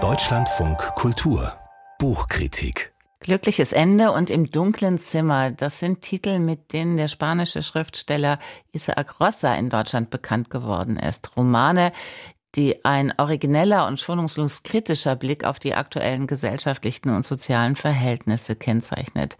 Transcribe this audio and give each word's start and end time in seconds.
Deutschlandfunk 0.00 0.78
Kultur. 0.94 1.52
Buchkritik. 1.98 2.94
Glückliches 3.18 3.72
Ende 3.72 4.12
und 4.12 4.30
im 4.30 4.48
dunklen 4.52 5.00
Zimmer, 5.00 5.50
das 5.50 5.80
sind 5.80 6.00
Titel, 6.02 6.38
mit 6.38 6.72
denen 6.72 6.96
der 6.96 7.08
spanische 7.08 7.64
Schriftsteller 7.64 8.38
Isaac 8.70 9.20
Rosa 9.20 9.52
in 9.56 9.68
Deutschland 9.68 10.10
bekannt 10.10 10.48
geworden 10.48 10.96
ist. 10.96 11.36
Romane, 11.36 11.90
die 12.54 12.84
ein 12.84 13.12
origineller 13.18 13.86
und 13.86 14.00
schonungslos 14.00 14.62
kritischer 14.62 15.16
Blick 15.16 15.44
auf 15.44 15.58
die 15.58 15.74
aktuellen 15.74 16.26
gesellschaftlichen 16.26 17.10
und 17.10 17.24
sozialen 17.24 17.76
Verhältnisse 17.76 18.56
kennzeichnet. 18.56 19.36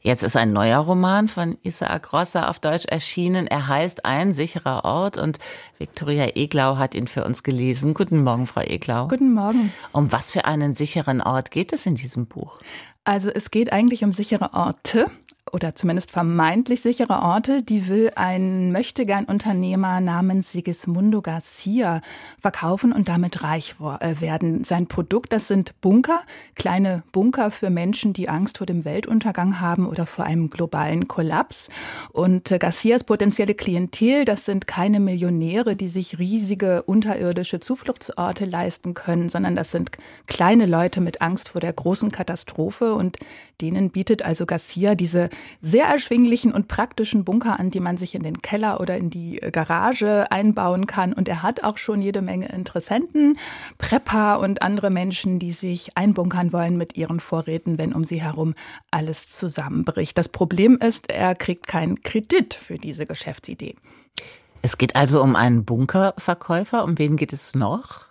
Jetzt 0.00 0.24
ist 0.24 0.36
ein 0.36 0.52
neuer 0.52 0.78
Roman 0.80 1.28
von 1.28 1.56
Isaac 1.62 2.12
Rosser 2.12 2.50
auf 2.50 2.58
Deutsch 2.58 2.86
erschienen. 2.86 3.46
Er 3.46 3.68
heißt 3.68 4.04
Ein 4.04 4.32
sicherer 4.32 4.84
Ort 4.84 5.18
und 5.18 5.38
Viktoria 5.78 6.26
Eglau 6.34 6.76
hat 6.78 6.94
ihn 6.94 7.06
für 7.06 7.24
uns 7.24 7.44
gelesen. 7.44 7.94
Guten 7.94 8.24
Morgen, 8.24 8.46
Frau 8.46 8.62
Eglau. 8.62 9.06
Guten 9.06 9.32
Morgen. 9.32 9.72
Um 9.92 10.10
was 10.10 10.32
für 10.32 10.44
einen 10.44 10.74
sicheren 10.74 11.20
Ort 11.20 11.52
geht 11.52 11.72
es 11.72 11.86
in 11.86 11.94
diesem 11.94 12.26
Buch? 12.26 12.58
Also 13.08 13.30
es 13.30 13.50
geht 13.50 13.72
eigentlich 13.72 14.04
um 14.04 14.12
sichere 14.12 14.52
Orte 14.52 15.10
oder 15.52 15.74
zumindest 15.74 16.10
vermeintlich 16.10 16.80
sichere 16.80 17.22
Orte, 17.22 17.62
die 17.62 17.88
will 17.88 18.10
ein 18.16 18.72
Möchtegern-Unternehmer 18.72 20.00
namens 20.00 20.52
Sigismundo 20.52 21.22
Garcia 21.22 22.00
verkaufen 22.40 22.92
und 22.92 23.08
damit 23.08 23.42
reich 23.42 23.76
äh, 24.00 24.20
werden. 24.20 24.64
Sein 24.64 24.86
Produkt, 24.86 25.32
das 25.32 25.48
sind 25.48 25.80
Bunker, 25.80 26.20
kleine 26.54 27.02
Bunker 27.12 27.50
für 27.50 27.70
Menschen, 27.70 28.12
die 28.12 28.28
Angst 28.28 28.58
vor 28.58 28.66
dem 28.66 28.84
Weltuntergang 28.84 29.60
haben 29.60 29.86
oder 29.86 30.06
vor 30.06 30.24
einem 30.24 30.50
globalen 30.50 31.08
Kollaps. 31.08 31.68
Und 32.12 32.50
äh, 32.50 32.58
Garcias 32.58 33.04
potenzielle 33.04 33.54
Klientel, 33.54 34.24
das 34.24 34.44
sind 34.44 34.66
keine 34.66 35.00
Millionäre, 35.00 35.76
die 35.76 35.88
sich 35.88 36.18
riesige 36.18 36.82
unterirdische 36.82 37.60
Zufluchtsorte 37.60 38.44
leisten 38.44 38.94
können, 38.94 39.28
sondern 39.28 39.56
das 39.56 39.70
sind 39.70 39.90
kleine 40.26 40.66
Leute 40.66 41.00
mit 41.00 41.22
Angst 41.22 41.50
vor 41.50 41.60
der 41.60 41.72
großen 41.72 42.10
Katastrophe 42.10 42.94
und 42.98 43.16
denen 43.60 43.90
bietet 43.90 44.22
also 44.22 44.46
Garcia 44.46 44.94
diese 44.94 45.30
sehr 45.62 45.86
erschwinglichen 45.86 46.52
und 46.52 46.68
praktischen 46.68 47.24
Bunker 47.24 47.58
an, 47.58 47.70
die 47.70 47.80
man 47.80 47.96
sich 47.96 48.14
in 48.14 48.22
den 48.22 48.42
Keller 48.42 48.80
oder 48.80 48.96
in 48.96 49.10
die 49.10 49.40
äh, 49.40 49.50
Garage 49.50 50.30
einbauen 50.30 50.86
kann. 50.86 51.12
Und 51.12 51.28
er 51.28 51.42
hat 51.42 51.64
auch 51.64 51.78
schon 51.78 52.02
jede 52.02 52.22
Menge 52.22 52.48
Interessenten, 52.48 53.38
Prepper 53.78 54.40
und 54.40 54.62
andere 54.62 54.90
Menschen, 54.90 55.38
die 55.38 55.52
sich 55.52 55.96
einbunkern 55.96 56.52
wollen 56.52 56.76
mit 56.76 56.96
ihren 56.96 57.20
Vorräten, 57.20 57.78
wenn 57.78 57.92
um 57.92 58.04
sie 58.04 58.22
herum 58.22 58.54
alles 58.90 59.28
zusammenbricht. 59.28 60.18
Das 60.18 60.28
Problem 60.28 60.76
ist, 60.78 61.10
er 61.10 61.34
kriegt 61.34 61.66
keinen 61.66 62.02
Kredit 62.02 62.54
für 62.54 62.76
diese 62.76 63.06
Geschäftsidee. 63.06 63.74
Es 64.62 64.78
geht 64.78 64.96
also 64.96 65.22
um 65.22 65.36
einen 65.36 65.64
Bunkerverkäufer. 65.64 66.84
Um 66.84 66.98
wen 66.98 67.16
geht 67.16 67.32
es 67.32 67.54
noch? 67.54 68.07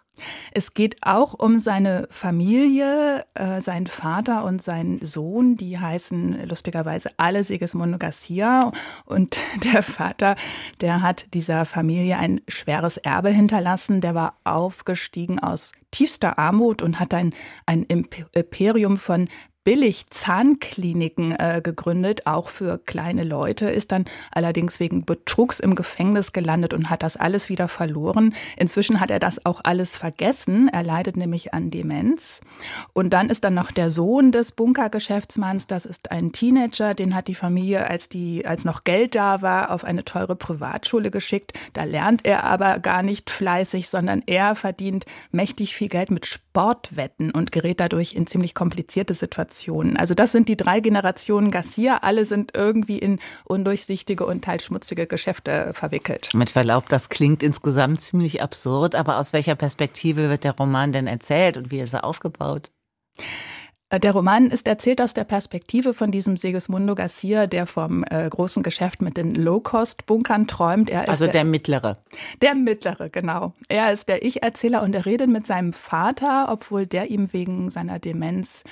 Es 0.51 0.73
geht 0.73 0.97
auch 1.01 1.33
um 1.33 1.59
seine 1.59 2.07
Familie, 2.09 3.25
äh, 3.33 3.61
seinen 3.61 3.87
Vater 3.87 4.43
und 4.43 4.61
seinen 4.61 5.03
Sohn. 5.03 5.57
Die 5.57 5.79
heißen 5.79 6.47
lustigerweise 6.47 7.09
alle 7.17 7.43
Sigismundo 7.43 7.97
Garcia. 7.97 8.71
Und 9.05 9.37
der 9.73 9.83
Vater, 9.83 10.35
der 10.81 11.01
hat 11.01 11.33
dieser 11.33 11.65
Familie 11.65 12.17
ein 12.17 12.41
schweres 12.47 12.97
Erbe 12.97 13.29
hinterlassen. 13.29 14.01
Der 14.01 14.15
war 14.15 14.37
aufgestiegen 14.43 15.39
aus 15.39 15.71
tiefster 15.91 16.37
Armut 16.37 16.81
und 16.81 16.99
hat 16.99 17.13
ein, 17.13 17.33
ein 17.65 17.83
Imperium 17.83 18.97
von 18.97 19.27
billig 19.67 20.09
Zahnkliniken 20.09 21.33
äh, 21.33 21.59
gegründet, 21.61 22.25
auch 22.25 22.47
für 22.47 22.77
kleine 22.77 23.25
Leute, 23.25 23.69
ist 23.69 23.91
dann 23.91 24.05
allerdings 24.31 24.79
wegen 24.79 25.03
Betrugs 25.03 25.59
im 25.59 25.75
Gefängnis 25.75 26.31
gelandet 26.31 26.73
und 26.73 26.89
hat 26.89 27.03
das 27.03 27.17
alles 27.17 27.49
wieder 27.49 27.67
verloren. 27.67 28.33
Inzwischen 28.55 29.01
hat 29.01 29.11
er 29.11 29.19
das 29.19 29.45
auch 29.45 29.59
alles 29.65 29.97
vergessen. 29.97 30.69
Er 30.71 30.83
leidet 30.83 31.17
nämlich 31.17 31.53
an 31.53 31.69
Demenz. 31.69 32.39
Und 32.93 33.09
dann 33.09 33.29
ist 33.29 33.43
dann 33.43 33.55
noch 33.55 33.71
der 33.71 33.89
Sohn 33.89 34.31
des 34.31 34.53
Bunkergeschäftsmanns, 34.53 35.67
das 35.67 35.85
ist 35.85 36.11
ein 36.11 36.31
Teenager, 36.31 36.93
den 36.93 37.13
hat 37.13 37.27
die 37.27 37.35
Familie, 37.35 37.89
als 37.89 38.07
die, 38.07 38.45
als 38.45 38.63
noch 38.63 38.85
Geld 38.85 39.15
da 39.15 39.41
war, 39.41 39.71
auf 39.71 39.83
eine 39.83 40.05
teure 40.05 40.37
Privatschule 40.37 41.11
geschickt. 41.11 41.51
Da 41.73 41.83
lernt 41.83 42.25
er 42.25 42.45
aber 42.45 42.79
gar 42.79 43.03
nicht 43.03 43.29
fleißig, 43.29 43.89
sondern 43.89 44.23
er 44.27 44.55
verdient 44.55 45.03
mächtig 45.31 45.75
viel 45.75 45.89
Geld 45.89 46.09
mit 46.09 46.25
Sportwetten 46.25 47.31
und 47.31 47.51
gerät 47.51 47.81
dadurch 47.81 48.13
in 48.13 48.27
ziemlich 48.27 48.55
komplizierte 48.55 49.13
Situationen. 49.13 49.56
Generationen. 49.57 49.97
Also 49.97 50.13
das 50.13 50.31
sind 50.31 50.49
die 50.49 50.57
drei 50.57 50.79
Generationen 50.79 51.51
Garcia. 51.51 51.97
Alle 52.01 52.25
sind 52.25 52.51
irgendwie 52.53 52.99
in 52.99 53.19
undurchsichtige 53.45 54.25
und 54.25 54.43
teils 54.43 54.65
schmutzige 54.65 55.07
Geschäfte 55.07 55.71
verwickelt. 55.73 56.29
Mit 56.33 56.51
Verlaub, 56.51 56.89
das 56.89 57.09
klingt 57.09 57.43
insgesamt 57.43 58.01
ziemlich 58.01 58.41
absurd, 58.41 58.95
aber 58.95 59.17
aus 59.17 59.33
welcher 59.33 59.55
Perspektive 59.55 60.29
wird 60.29 60.43
der 60.43 60.55
Roman 60.55 60.91
denn 60.91 61.07
erzählt 61.07 61.57
und 61.57 61.71
wie 61.71 61.79
ist 61.79 61.93
er 61.93 62.03
aufgebaut? 62.03 62.71
Äh, 63.89 63.99
der 63.99 64.11
Roman 64.11 64.47
ist 64.47 64.67
erzählt 64.67 65.01
aus 65.01 65.13
der 65.13 65.23
Perspektive 65.23 65.93
von 65.93 66.11
diesem 66.11 66.35
Segismundo 66.35 66.95
Garcia, 66.95 67.47
der 67.47 67.65
vom 67.65 68.03
äh, 68.09 68.27
großen 68.29 68.63
Geschäft 68.63 69.01
mit 69.01 69.17
den 69.17 69.35
Low-Cost-Bunkern 69.35 70.47
träumt. 70.47 70.89
Er 70.89 71.07
also 71.09 71.25
der, 71.25 71.33
der, 71.33 71.43
mittlere. 71.45 71.97
Der 72.41 72.55
mittlere, 72.55 73.09
genau. 73.09 73.53
Er 73.69 73.93
ist 73.93 74.09
der 74.09 74.23
Ich-Erzähler 74.23 74.83
und 74.83 74.93
er 74.93 75.05
redet 75.05 75.29
mit 75.29 75.47
seinem 75.47 75.73
Vater, 75.73 76.47
obwohl 76.49 76.85
der 76.85 77.09
ihm 77.09 77.31
wegen 77.31 77.69
seiner 77.69 77.99
Demenz 77.99 78.63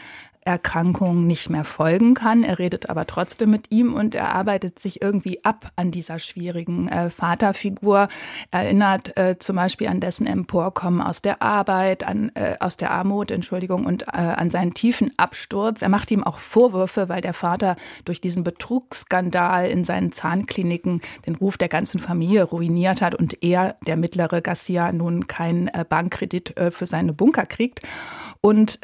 Erkrankung 0.46 1.26
nicht 1.26 1.50
mehr 1.50 1.64
folgen 1.64 2.14
kann. 2.14 2.44
Er 2.44 2.60
redet 2.60 2.88
aber 2.88 3.08
trotzdem 3.08 3.50
mit 3.50 3.72
ihm 3.72 3.96
und 3.96 4.14
er 4.14 4.36
arbeitet 4.36 4.78
sich 4.78 5.02
irgendwie 5.02 5.44
ab 5.44 5.72
an 5.76 5.90
dieser 5.90 6.20
schwierigen 6.20 6.88
äh, 6.88 7.10
Vaterfigur, 7.10 8.10
erinnert 8.52 9.18
äh, 9.18 9.40
zum 9.40 9.56
Beispiel 9.56 9.88
an 9.88 10.00
dessen 10.00 10.28
Emporkommen 10.28 11.02
aus 11.02 11.24
der 11.24 11.42
Arbeit, 11.42 12.04
an, 12.04 12.32
äh, 12.36 12.58
aus 12.60 12.78
der 12.78 12.92
Armut, 12.92 13.32
Entschuldigung, 13.32 13.88
und 13.88 14.04
äh, 14.04 14.12
an 14.12 14.52
seinen 14.52 14.76
tiefen 14.76 15.12
Absturz. 15.18 15.82
Er 15.82 15.90
macht 15.90 16.12
ihm 16.12 16.24
auch 16.24 16.38
Vorwürfe, 16.38 17.10
weil 17.10 17.22
der 17.22 17.34
Vater 17.34 17.76
durch 18.06 18.22
diesen 18.22 18.44
Betrugsskandal 18.44 19.68
in 19.68 19.84
seinen 19.84 20.12
Zahnkliniken 20.12 21.02
den 21.26 21.34
Ruf 21.34 21.58
der 21.58 21.70
ganzen 21.70 22.00
Familie 22.00 22.44
ruiniert 22.44 23.02
hat 23.02 23.16
und 23.16 23.42
er, 23.42 23.78
der 23.88 23.96
mittlere 23.96 24.44
Garcia, 24.44 24.92
nun 24.92 25.26
keinen 25.26 25.70
äh, 25.70 25.84
Bankkredit 25.90 26.56
äh, 26.56 26.70
für 26.70 26.86
seine 26.86 27.14
Bunker 27.14 27.48
kriegt. 27.48 27.82
Und 28.42 28.80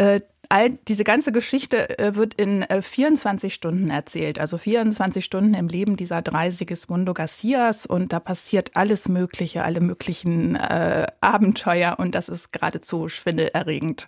all 0.51 0.71
diese 0.87 1.05
ganze 1.05 1.31
Geschichte 1.31 1.97
äh, 1.97 2.15
wird 2.15 2.33
in 2.33 2.65
24 2.69 3.51
äh, 3.51 3.55
Stunden 3.55 3.89
erzählt, 3.89 4.37
also 4.37 4.57
24 4.57 5.23
Stunden 5.23 5.53
im 5.53 5.69
Leben 5.69 5.95
dieser 5.95 6.21
drei 6.21 6.51
Sigismundo 6.51 7.13
Garcias 7.13 7.85
und 7.85 8.11
da 8.11 8.19
passiert 8.19 8.71
alles 8.75 9.07
Mögliche, 9.07 9.63
alle 9.63 9.79
möglichen 9.79 10.55
äh, 10.55 11.07
Abenteuer 11.21 11.95
und 11.99 12.15
das 12.15 12.27
ist 12.27 12.51
geradezu 12.51 13.07
schwindelerregend. 13.07 14.07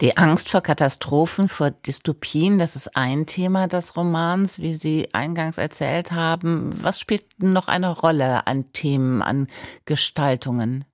Die 0.00 0.16
Angst 0.16 0.50
vor 0.50 0.60
Katastrophen, 0.60 1.48
vor 1.48 1.70
Dystopien, 1.70 2.58
das 2.58 2.74
ist 2.74 2.96
ein 2.96 3.26
Thema 3.26 3.68
des 3.68 3.96
Romans, 3.96 4.58
wie 4.58 4.74
Sie 4.74 5.08
eingangs 5.12 5.56
erzählt 5.56 6.10
haben. 6.10 6.74
Was 6.82 6.98
spielt 6.98 7.24
noch 7.38 7.68
eine 7.68 7.90
Rolle 7.90 8.46
an 8.48 8.72
Themen, 8.72 9.22
an 9.22 9.46
Gestaltungen? 9.84 10.84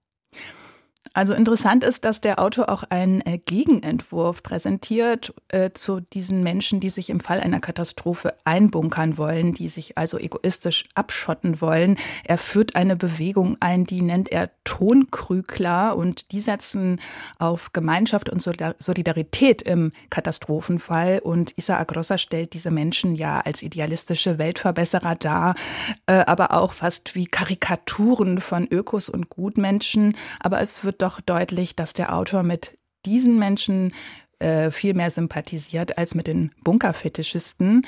Also 1.16 1.32
interessant 1.32 1.82
ist, 1.82 2.04
dass 2.04 2.20
der 2.20 2.38
Autor 2.38 2.68
auch 2.68 2.82
einen 2.90 3.22
äh, 3.22 3.38
Gegenentwurf 3.38 4.42
präsentiert 4.42 5.32
äh, 5.48 5.70
zu 5.72 6.00
diesen 6.00 6.42
Menschen, 6.42 6.78
die 6.78 6.90
sich 6.90 7.08
im 7.08 7.20
Fall 7.20 7.40
einer 7.40 7.58
Katastrophe 7.58 8.34
einbunkern 8.44 9.16
wollen, 9.16 9.54
die 9.54 9.68
sich 9.68 9.96
also 9.96 10.18
egoistisch 10.18 10.84
abschotten 10.94 11.62
wollen. 11.62 11.96
Er 12.24 12.36
führt 12.36 12.76
eine 12.76 12.96
Bewegung 12.96 13.56
ein, 13.60 13.86
die 13.86 14.02
nennt 14.02 14.30
er 14.30 14.50
Tonkrügler 14.64 15.96
und 15.96 16.32
die 16.32 16.40
setzen 16.42 17.00
auf 17.38 17.72
Gemeinschaft 17.72 18.28
und 18.28 18.42
Solidarität 18.42 19.62
im 19.62 19.92
Katastrophenfall. 20.10 21.20
Und 21.20 21.56
Isaac 21.56 21.96
Rosa 21.96 22.18
stellt 22.18 22.52
diese 22.52 22.70
Menschen 22.70 23.14
ja 23.14 23.40
als 23.40 23.62
idealistische 23.62 24.36
Weltverbesserer 24.36 25.14
dar, 25.14 25.54
äh, 26.04 26.12
aber 26.26 26.50
auch 26.50 26.74
fast 26.74 27.14
wie 27.14 27.24
Karikaturen 27.24 28.42
von 28.42 28.68
Ökos 28.70 29.08
und 29.08 29.30
Gutmenschen. 29.30 30.14
Aber 30.40 30.60
es 30.60 30.84
wird 30.84 31.05
doch 31.06 31.20
deutlich, 31.20 31.76
dass 31.76 31.92
der 31.92 32.14
Autor 32.14 32.42
mit 32.42 32.78
diesen 33.04 33.38
Menschen 33.38 33.92
äh, 34.40 34.70
viel 34.70 34.94
mehr 34.94 35.10
sympathisiert 35.10 35.96
als 35.96 36.14
mit 36.14 36.26
den 36.26 36.50
Bunkerfetischisten. 36.64 37.86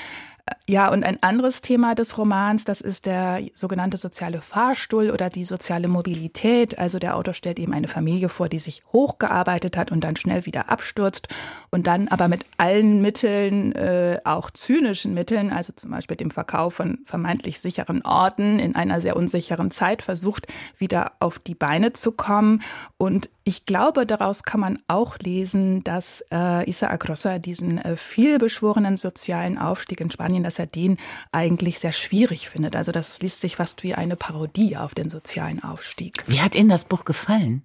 Ja, 0.66 0.90
und 0.90 1.02
ein 1.02 1.22
anderes 1.22 1.62
Thema 1.62 1.94
des 1.94 2.18
Romans, 2.18 2.64
das 2.64 2.82
ist 2.82 3.06
der 3.06 3.40
sogenannte 3.54 3.96
soziale 3.96 4.42
Fahrstuhl 4.42 5.10
oder 5.10 5.30
die 5.30 5.44
soziale 5.44 5.88
Mobilität. 5.88 6.78
Also 6.78 6.98
der 6.98 7.16
Autor 7.16 7.32
stellt 7.32 7.58
eben 7.58 7.72
eine 7.72 7.88
Familie 7.88 8.28
vor, 8.28 8.48
die 8.50 8.58
sich 8.58 8.82
hochgearbeitet 8.92 9.76
hat 9.76 9.90
und 9.90 10.04
dann 10.04 10.16
schnell 10.16 10.44
wieder 10.44 10.68
abstürzt 10.68 11.28
und 11.70 11.86
dann 11.86 12.08
aber 12.08 12.28
mit 12.28 12.44
allen 12.58 13.00
Mitteln, 13.00 13.72
äh, 13.72 14.20
auch 14.24 14.50
zynischen 14.50 15.14
Mitteln, 15.14 15.50
also 15.50 15.72
zum 15.74 15.90
Beispiel 15.90 16.16
dem 16.18 16.30
Verkauf 16.30 16.74
von 16.74 16.98
vermeintlich 17.04 17.60
sicheren 17.60 18.02
Orten 18.04 18.58
in 18.58 18.76
einer 18.76 19.00
sehr 19.00 19.16
unsicheren 19.16 19.70
Zeit 19.70 20.02
versucht, 20.02 20.46
wieder 20.76 21.12
auf 21.20 21.38
die 21.38 21.54
Beine 21.54 21.94
zu 21.94 22.12
kommen. 22.12 22.60
Und 22.98 23.30
ich 23.44 23.64
glaube, 23.64 24.04
daraus 24.04 24.42
kann 24.42 24.60
man 24.60 24.78
auch 24.88 25.18
lesen, 25.18 25.82
dass 25.82 26.22
äh, 26.30 26.68
Isaac 26.68 27.08
Rosa 27.08 27.38
diesen 27.38 27.78
äh, 27.78 27.96
vielbeschworenen 27.96 28.98
sozialen 28.98 29.56
Aufstieg 29.56 30.02
in 30.02 30.10
Spanien 30.10 30.37
Spanien, 30.38 30.42
dass 30.44 30.58
er 30.58 30.66
den 30.66 30.96
eigentlich 31.32 31.78
sehr 31.78 31.92
schwierig 31.92 32.48
findet. 32.48 32.76
Also 32.76 32.92
das 32.92 33.20
liest 33.20 33.40
sich 33.40 33.56
fast 33.56 33.82
wie 33.82 33.94
eine 33.94 34.16
Parodie 34.16 34.76
auf 34.76 34.94
den 34.94 35.10
sozialen 35.10 35.62
Aufstieg. 35.62 36.24
Wie 36.26 36.40
hat 36.40 36.54
Ihnen 36.54 36.68
das 36.68 36.84
Buch 36.84 37.04
gefallen? 37.04 37.62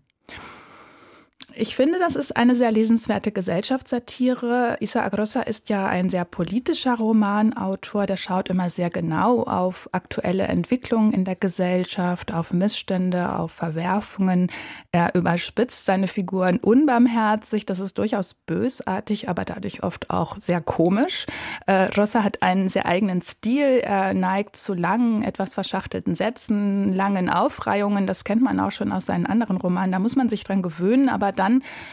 Ich 1.56 1.76
finde, 1.76 2.00
das 2.00 2.16
ist 2.16 2.36
eine 2.36 2.56
sehr 2.56 2.72
lesenswerte 2.72 3.32
Gesellschaftssatire. 3.32 4.78
Isa 4.80 5.04
Agrossa 5.04 5.42
ist 5.42 5.70
ja 5.70 5.86
ein 5.86 6.10
sehr 6.10 6.26
politischer 6.26 6.96
Romanautor. 6.96 8.08
Der 8.08 8.18
schaut 8.18 8.50
immer 8.50 8.72
sehr 8.72 8.90
genau 8.90 9.44
auf 9.44 9.88
aktuelle 9.92 10.48
Entwicklungen 10.48 11.14
in 11.14 11.26
der 11.26 11.36
Gesellschaft, 11.36 12.34
auf 12.34 12.54
Missstände, 12.54 13.38
auf 13.38 13.52
Verwerfungen. 13.52 14.50
Er 14.92 15.14
überspitzt 15.14 15.86
seine 15.86 16.08
Figuren 16.08 16.58
unbarmherzig. 16.58 17.68
Das 17.68 17.80
ist 17.80 18.00
durchaus 18.00 18.34
bösartig, 18.34 19.30
aber 19.30 19.46
dadurch 19.46 19.84
oft 19.84 20.10
auch 20.10 20.38
sehr 20.38 20.60
komisch. 20.60 21.28
Äh, 21.68 21.84
Rossa 21.96 22.24
hat 22.24 22.42
einen 22.42 22.70
sehr 22.70 22.88
eigenen 22.88 23.22
Stil. 23.22 23.82
Er 23.84 24.16
neigt 24.16 24.56
zu 24.56 24.74
langen, 24.74 25.22
etwas 25.22 25.54
verschachtelten 25.54 26.16
Sätzen, 26.16 26.94
langen 26.94 27.30
Aufreihungen. 27.30 28.08
Das 28.08 28.24
kennt 28.24 28.42
man 28.42 28.60
auch 28.60 28.72
schon 28.72 28.92
aus 28.92 29.06
seinen 29.06 29.28
anderen 29.28 29.58
Romanen. 29.58 29.92
Da 29.92 30.00
muss 30.00 30.16
man 30.16 30.30
sich 30.30 30.44
dran 30.44 30.64
gewöhnen, 30.64 31.10
aber 31.10 31.32
dann 31.32 31.43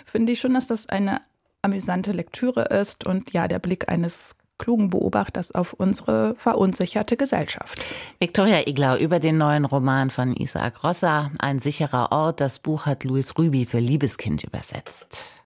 finde 0.04 0.32
ich 0.32 0.40
schon, 0.40 0.54
dass 0.54 0.66
das 0.66 0.88
eine 0.88 1.20
amüsante 1.62 2.12
Lektüre 2.12 2.64
ist 2.64 3.06
und 3.06 3.32
ja, 3.32 3.48
der 3.48 3.58
Blick 3.58 3.90
eines 3.90 4.36
klugen 4.60 4.90
Beobachters 4.90 5.52
auf 5.52 5.72
unsere 5.72 6.34
verunsicherte 6.36 7.16
Gesellschaft. 7.16 7.82
Viktoria 8.20 8.66
Iglau 8.68 8.96
über 8.96 9.18
den 9.18 9.38
neuen 9.38 9.64
Roman 9.64 10.10
von 10.10 10.36
Isaac 10.36 10.84
Rossa, 10.84 11.30
Ein 11.38 11.58
sicherer 11.58 12.12
Ort. 12.12 12.40
Das 12.40 12.58
Buch 12.58 12.86
hat 12.86 13.04
Louis 13.04 13.36
Rübi 13.38 13.64
für 13.64 13.78
Liebeskind 13.78 14.44
übersetzt. 14.44 15.39